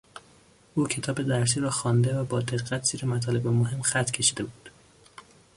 [0.75, 4.69] او کتاب درسی را خوانده و با دقت زیر مطالب مهم خط کشیده بود.